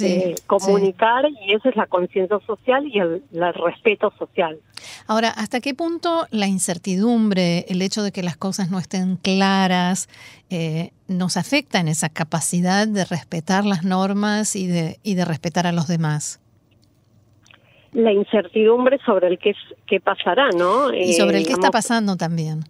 Eh, 0.00 0.34
comunicar 0.46 1.24
y 1.42 1.54
esa 1.54 1.70
es 1.70 1.76
la 1.76 1.86
conciencia 1.86 2.38
social 2.46 2.86
y 2.86 2.98
el, 2.98 3.22
respeto 3.54 4.12
social. 4.18 4.58
Ahora, 5.06 5.30
¿hasta 5.30 5.60
qué 5.60 5.74
punto 5.74 6.26
la 6.30 6.46
incertidumbre, 6.46 7.64
el 7.68 7.80
hecho 7.82 8.02
de 8.02 8.12
que 8.12 8.22
las 8.22 8.36
cosas 8.36 8.70
no 8.70 8.78
estén 8.78 9.16
claras, 9.16 10.08
eh, 10.50 10.90
nos 11.08 11.36
afecta 11.36 11.80
en 11.80 11.88
esa 11.88 12.10
capacidad 12.10 12.86
de 12.86 13.04
respetar 13.04 13.64
las 13.64 13.84
normas 13.84 14.54
y 14.54 14.66
de, 14.66 14.98
y 15.02 15.14
de 15.14 15.24
respetar 15.24 15.66
a 15.66 15.72
los 15.72 15.88
demás? 15.88 16.40
La 17.92 18.12
incertidumbre 18.12 18.98
sobre 19.04 19.28
el 19.28 19.38
qué, 19.38 19.54
qué 19.86 20.00
pasará, 20.00 20.50
¿no? 20.50 20.92
Y 20.92 21.14
sobre 21.14 21.38
el 21.38 21.46
qué 21.46 21.52
está 21.52 21.70
pasando 21.70 22.16
también. 22.16 22.60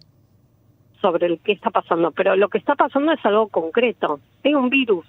Sobre 1.01 1.27
el 1.27 1.39
qué 1.39 1.53
está 1.53 1.69
pasando, 1.69 2.11
pero 2.11 2.35
lo 2.35 2.49
que 2.49 2.57
está 2.57 2.75
pasando 2.75 3.11
es 3.11 3.23
algo 3.25 3.47
concreto, 3.47 4.19
es 4.43 4.53
un 4.53 4.69
virus. 4.69 5.05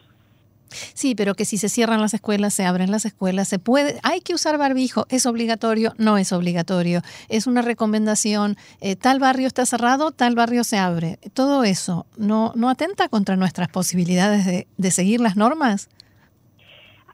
Sí, 0.71 1.15
pero 1.17 1.35
que 1.35 1.45
si 1.45 1.57
se 1.59 1.69
cierran 1.69 2.01
las 2.01 2.15
escuelas, 2.15 2.55
se 2.55 2.65
abren 2.65 2.93
las 2.93 3.05
escuelas, 3.05 3.49
se 3.49 3.59
puede, 3.59 3.99
hay 4.05 4.21
que 4.21 4.35
usar 4.35 4.57
barbijo, 4.57 5.05
es 5.09 5.27
obligatorio, 5.27 5.95
no 5.99 6.17
es 6.17 6.33
obligatorio, 6.33 7.01
es 7.29 7.49
una 7.49 7.63
recomendación, 7.63 8.57
eh, 8.81 8.95
tal 8.95 9.19
barrio 9.19 9.49
está 9.49 9.67
cerrado, 9.67 10.13
tal 10.13 10.37
barrio 10.37 10.63
se 10.63 10.79
abre, 10.79 11.19
todo 11.35 11.65
eso, 11.65 12.07
¿no, 12.17 12.53
no 12.55 12.69
atenta 12.69 13.09
contra 13.09 13.35
nuestras 13.35 13.69
posibilidades 13.69 14.47
de, 14.47 14.69
de 14.77 14.91
seguir 14.93 15.21
las 15.21 15.37
normas? 15.37 15.89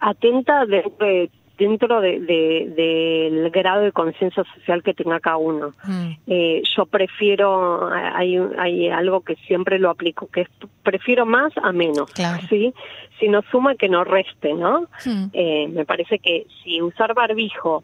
Atenta 0.01 0.67
de, 0.67 1.31
dentro 1.59 2.01
del 2.01 2.27
de, 2.27 3.51
grado 3.53 3.83
de 3.83 3.93
conciencia 3.93 4.45
social 4.55 4.83
que 4.83 4.95
tenga 4.95 5.21
cada 5.21 5.39
uno. 5.39 5.73
Mm. 5.85 6.11
Eh, 6.27 6.63
yo 6.77 6.87
prefiero, 6.87 7.91
hay, 7.93 8.37
hay 8.59 8.89
algo 8.89 9.23
que 9.23 9.37
siempre 9.47 9.79
lo 9.79 9.91
aplico, 9.91 10.29
que 10.29 10.43
es 10.43 10.49
prefiero 10.83 11.27
más 11.27 11.53
a 11.63 11.73
menos, 11.73 12.11
¿sí? 12.49 12.73
Si 13.19 13.29
no 13.29 13.43
suma, 13.51 13.75
que 13.75 13.89
no 13.89 14.05
reste, 14.05 14.53
¿no? 14.53 14.83
Mm. 15.05 15.25
Eh, 15.33 15.69
me 15.69 15.85
parece 15.85 16.19
que 16.19 16.47
si 16.63 16.83
usar 16.83 17.15
barbijo 17.15 17.83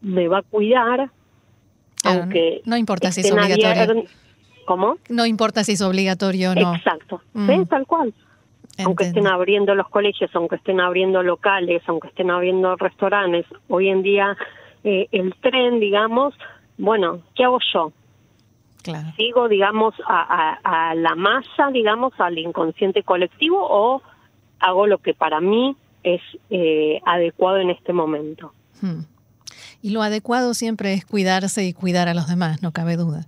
me 0.00 0.28
va 0.28 0.38
a 0.38 0.42
cuidar, 0.42 1.10
aunque... 2.04 2.62
No, 2.64 2.76
importa 2.76 3.12
si 3.12 3.20
es 3.20 3.32
obligatorio. 3.32 4.04
¿Cómo? 4.66 4.96
No 5.10 5.26
importa 5.26 5.62
si 5.62 5.72
es 5.72 5.82
obligatorio 5.82 6.52
o 6.52 6.54
no. 6.54 6.74
Exacto, 6.74 7.20
mm. 7.34 7.64
Tal 7.66 7.86
cual. 7.86 8.14
Aunque 8.84 9.04
estén 9.04 9.26
abriendo 9.26 9.74
los 9.74 9.88
colegios, 9.88 10.30
aunque 10.34 10.56
estén 10.56 10.80
abriendo 10.80 11.22
locales, 11.22 11.82
aunque 11.86 12.08
estén 12.08 12.30
abriendo 12.30 12.74
restaurantes, 12.76 13.46
hoy 13.68 13.88
en 13.88 14.02
día 14.02 14.36
eh, 14.82 15.08
el 15.12 15.34
tren, 15.40 15.80
digamos, 15.80 16.34
bueno, 16.76 17.20
¿qué 17.34 17.44
hago 17.44 17.58
yo? 17.72 17.92
Claro. 18.82 19.08
¿Sigo, 19.16 19.48
digamos, 19.48 19.94
a, 20.06 20.58
a, 20.62 20.94
la 20.94 21.14
masa, 21.14 21.70
digamos, 21.72 22.12
al 22.18 22.38
inconsciente 22.38 23.02
colectivo 23.02 23.58
o 23.60 24.02
hago 24.58 24.86
lo 24.86 24.98
que 24.98 25.14
para 25.14 25.40
mí 25.40 25.74
es 26.02 26.20
eh, 26.50 27.00
adecuado 27.06 27.58
en 27.58 27.70
este 27.70 27.92
momento? 27.92 28.52
Hmm. 28.82 29.04
Y 29.80 29.90
lo 29.90 30.02
adecuado 30.02 30.52
siempre 30.52 30.92
es 30.92 31.06
cuidarse 31.06 31.64
y 31.64 31.72
cuidar 31.72 32.08
a 32.08 32.14
los 32.14 32.28
demás, 32.28 32.62
no 32.62 32.72
cabe 32.72 32.96
duda. 32.96 33.24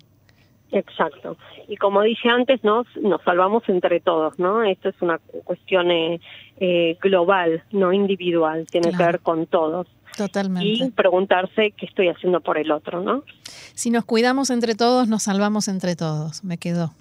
Exacto. 0.78 1.36
Y 1.68 1.76
como 1.76 2.02
dije 2.02 2.28
antes, 2.28 2.62
nos, 2.62 2.86
nos 3.00 3.22
salvamos 3.22 3.62
entre 3.68 4.00
todos, 4.00 4.38
¿no? 4.38 4.62
Esto 4.62 4.90
es 4.90 4.94
una 5.00 5.18
cuestión 5.44 5.90
eh, 5.90 6.20
eh 6.60 6.96
global, 7.00 7.62
no 7.72 7.92
individual, 7.92 8.66
tiene 8.70 8.90
que 8.90 9.02
ver 9.02 9.20
con 9.20 9.46
todos. 9.46 9.86
Totalmente. 10.16 10.66
Y 10.66 10.90
preguntarse 10.90 11.72
qué 11.76 11.86
estoy 11.86 12.08
haciendo 12.08 12.40
por 12.40 12.58
el 12.58 12.70
otro, 12.70 13.02
¿no? 13.02 13.22
Si 13.74 13.90
nos 13.90 14.04
cuidamos 14.04 14.50
entre 14.50 14.74
todos, 14.74 15.08
nos 15.08 15.24
salvamos 15.24 15.68
entre 15.68 15.96
todos. 15.96 16.44
Me 16.44 16.56
quedó. 16.58 16.92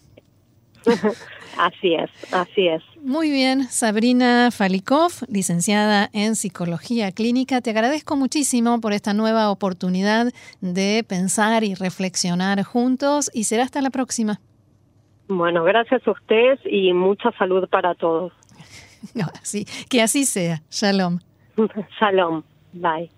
así 1.58 1.96
es, 1.96 2.10
así 2.34 2.68
es. 2.68 2.82
Muy 3.01 3.30
bien, 3.30 3.63
Sabrina 3.65 4.50
Falikov, 4.51 5.12
licenciada 5.27 6.10
en 6.13 6.36
Psicología 6.36 7.12
Clínica, 7.12 7.62
te 7.62 7.70
agradezco 7.70 8.15
muchísimo 8.15 8.82
por 8.82 8.94
esta 8.94 9.13
nueva 9.13 9.51
oportunidad 9.51 10.32
de 10.62 11.06
pensar 11.08 11.63
y 11.63 11.75
reflexionar 11.75 12.63
juntos 12.63 13.30
y 13.34 13.44
será 13.44 13.63
hasta 13.63 13.82
la 13.82 13.89
próxima. 13.89 14.39
Bueno, 15.27 15.63
gracias 15.63 16.08
a 16.08 16.12
ustedes 16.12 16.60
y 16.65 16.94
mucha 16.94 17.32
salud 17.38 17.68
para 17.70 17.96
todos. 17.96 18.34
No, 19.13 19.27
que 19.88 20.01
así 20.01 20.25
sea. 20.25 20.63
Shalom. 20.72 21.20
Shalom. 22.00 22.42
Bye. 22.74 23.15